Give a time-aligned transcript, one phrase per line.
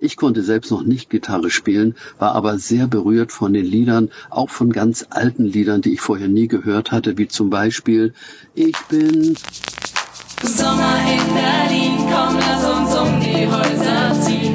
[0.00, 4.48] Ich konnte selbst noch nicht Gitarre spielen, war aber sehr berührt von den Liedern, auch
[4.48, 8.14] von ganz alten Liedern, die ich vorher nie gehört hatte, wie zum Beispiel
[8.54, 9.36] Ich bin
[10.44, 14.54] Sommer in Berlin, komm, lass uns um die Häuser ziehen.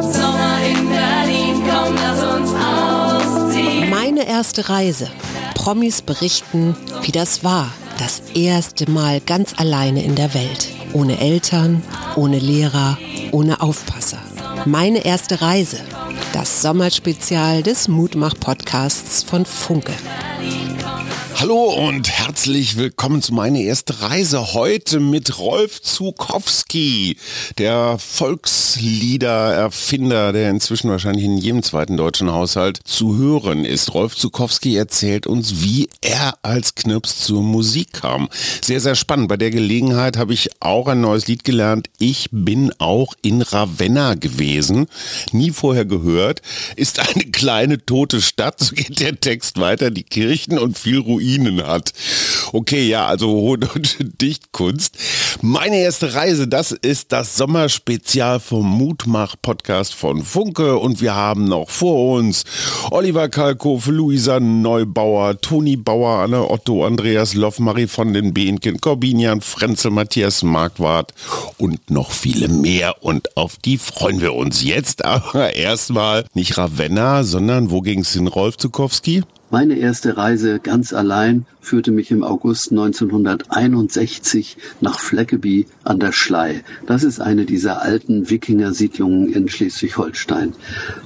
[0.00, 3.90] Sommer in Berlin, komm, lass uns ausziehen.
[3.90, 5.10] Meine erste Reise.
[5.54, 7.70] Promis berichten, wie das war.
[7.98, 10.70] Das erste Mal ganz alleine in der Welt.
[10.94, 11.82] Ohne Eltern,
[12.16, 12.96] ohne Lehrer,
[13.30, 14.22] ohne Aufpasser.
[14.66, 15.78] Meine erste Reise.
[16.32, 19.92] Das Sommerspezial des Mutmach-Podcasts von Funke.
[21.44, 27.18] Hallo und herzlich willkommen zu meiner ersten Reise heute mit Rolf Zukowski,
[27.58, 33.92] der Volkslieder-Erfinder, der inzwischen wahrscheinlich in jedem zweiten deutschen Haushalt zu hören ist.
[33.92, 38.30] Rolf Zukowski erzählt uns, wie er als Knirps zur Musik kam.
[38.62, 39.28] Sehr, sehr spannend.
[39.28, 41.90] Bei der Gelegenheit habe ich auch ein neues Lied gelernt.
[41.98, 44.86] Ich bin auch in Ravenna gewesen.
[45.32, 46.40] Nie vorher gehört.
[46.76, 48.60] Ist eine kleine tote Stadt.
[48.60, 49.90] So geht der Text weiter.
[49.90, 51.92] Die Kirchen und viel Ruinen Ruinen hat.
[52.52, 54.96] Okay, ja, also Hohn- und Dichtkunst.
[55.42, 61.68] Meine erste Reise, das ist das Sommerspezial vom Mutmach-Podcast von Funke und wir haben noch
[61.68, 62.44] vor uns
[62.90, 69.40] Oliver Kalkofe, Luisa Neubauer, Toni Bauer, Anne Otto, Andreas Loff, Marie von den Behnken, Corbinian
[69.40, 71.12] Frenzel, Matthias Marquardt
[71.58, 75.04] und noch viele mehr und auf die freuen wir uns jetzt.
[75.04, 79.24] Aber erstmal nicht Ravenna, sondern wo ging es in Rolf Zukowski?
[79.54, 86.64] Meine erste Reise ganz allein führte mich im August 1961 nach Fleckeby an der Schlei.
[86.86, 90.54] Das ist eine dieser alten Wikinger-Siedlungen in Schleswig-Holstein.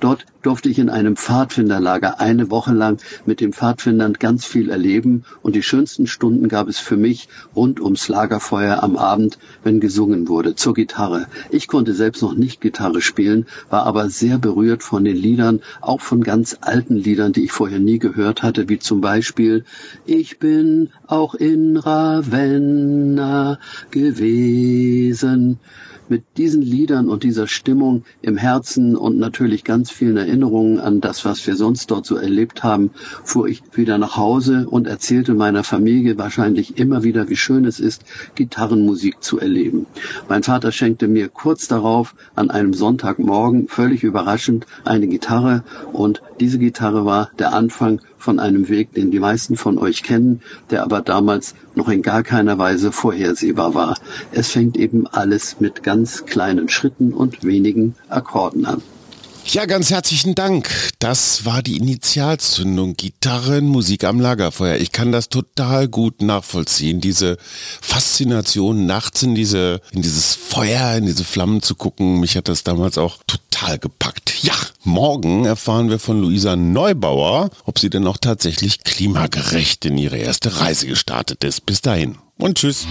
[0.00, 5.24] Dort durfte ich in einem Pfadfinderlager eine Woche lang mit den Pfadfindern ganz viel erleben
[5.42, 10.28] und die schönsten Stunden gab es für mich rund ums Lagerfeuer am Abend, wenn gesungen
[10.28, 11.26] wurde, zur Gitarre.
[11.50, 16.00] Ich konnte selbst noch nicht Gitarre spielen, war aber sehr berührt von den Liedern, auch
[16.00, 19.64] von ganz alten Liedern, die ich vorher nie gehört hatte, wie zum Beispiel
[20.06, 23.58] Ich bin auch in Ravenna
[23.90, 25.58] gewesen
[26.10, 31.24] mit diesen Liedern und dieser Stimmung im Herzen und natürlich ganz vielen Erinnerungen an das,
[31.24, 32.90] was wir sonst dort so erlebt haben,
[33.22, 37.78] fuhr ich wieder nach Hause und erzählte meiner Familie wahrscheinlich immer wieder, wie schön es
[37.78, 38.04] ist,
[38.34, 39.86] Gitarrenmusik zu erleben.
[40.28, 45.62] Mein Vater schenkte mir kurz darauf an einem Sonntagmorgen völlig überraschend eine Gitarre
[45.92, 50.42] und diese Gitarre war der Anfang von einem Weg, den die meisten von euch kennen,
[50.70, 53.96] der aber damals noch in gar keiner Weise vorhersehbar war.
[54.32, 58.82] Es fängt eben alles mit ganz kleinen Schritten und wenigen Akkorden an.
[59.46, 60.68] Ja, ganz herzlichen Dank.
[61.00, 62.94] Das war die Initialzündung.
[62.94, 64.76] Gitarren, Musik am Lagerfeuer.
[64.76, 67.00] Ich kann das total gut nachvollziehen.
[67.00, 67.36] Diese
[67.80, 72.20] Faszination, nachts in diese, in dieses Feuer, in diese Flammen zu gucken.
[72.20, 74.42] Mich hat das damals auch total gepackt.
[74.42, 74.54] Ja,
[74.84, 80.60] morgen erfahren wir von Luisa Neubauer, ob sie denn auch tatsächlich klimagerecht in ihre erste
[80.60, 81.66] Reise gestartet ist.
[81.66, 82.86] Bis dahin und tschüss.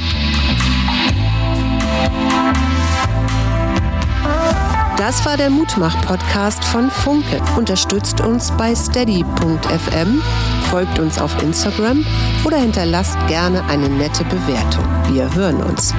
[4.97, 7.41] Das war der Mutmach-Podcast von Funke.
[7.57, 10.21] Unterstützt uns bei steady.fm,
[10.69, 12.05] folgt uns auf Instagram
[12.43, 14.85] oder hinterlasst gerne eine nette Bewertung.
[15.11, 15.93] Wir hören uns.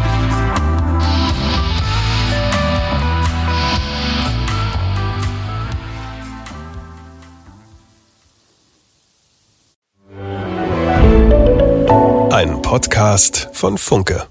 [12.71, 14.29] Podcast von Funke.